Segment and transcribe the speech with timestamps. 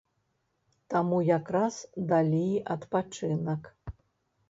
[0.93, 1.75] Таму як раз
[2.15, 2.43] далі
[2.79, 3.61] адпачынак.